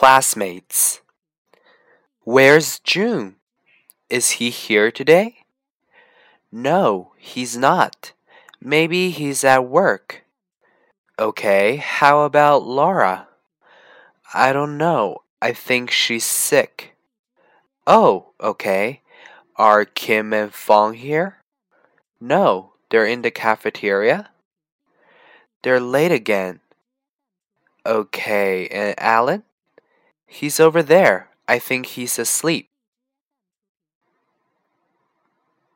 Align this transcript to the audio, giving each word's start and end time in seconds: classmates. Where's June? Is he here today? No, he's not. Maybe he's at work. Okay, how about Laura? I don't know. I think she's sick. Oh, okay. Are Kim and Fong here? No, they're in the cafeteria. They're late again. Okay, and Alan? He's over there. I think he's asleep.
classmates. 0.00 1.02
Where's 2.24 2.78
June? 2.78 3.36
Is 4.08 4.40
he 4.40 4.48
here 4.48 4.90
today? 4.90 5.44
No, 6.50 7.12
he's 7.18 7.54
not. 7.54 8.14
Maybe 8.62 9.10
he's 9.10 9.44
at 9.44 9.66
work. 9.66 10.24
Okay, 11.18 11.76
how 11.76 12.22
about 12.22 12.66
Laura? 12.66 13.28
I 14.32 14.54
don't 14.54 14.78
know. 14.78 15.18
I 15.42 15.52
think 15.52 15.90
she's 15.90 16.24
sick. 16.24 16.96
Oh, 17.86 18.30
okay. 18.40 19.02
Are 19.56 19.84
Kim 19.84 20.32
and 20.32 20.50
Fong 20.50 20.94
here? 20.94 21.42
No, 22.18 22.72
they're 22.88 23.04
in 23.04 23.20
the 23.20 23.30
cafeteria. 23.30 24.30
They're 25.62 25.78
late 25.78 26.10
again. 26.10 26.60
Okay, 27.84 28.66
and 28.68 28.94
Alan? 28.98 29.42
He's 30.30 30.60
over 30.60 30.82
there. 30.82 31.28
I 31.48 31.58
think 31.58 31.86
he's 31.86 32.18
asleep. 32.18 32.70